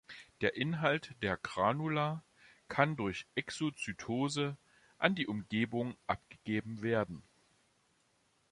Der 0.41 0.55
Inhalt 0.55 1.13
der 1.21 1.37
Granula 1.37 2.23
kann 2.67 2.95
durch 2.95 3.27
Exozytose 3.35 4.57
an 4.97 5.13
die 5.13 5.27
Umgebung 5.27 5.95
abgegeben 6.07 6.81
werden. 6.81 7.21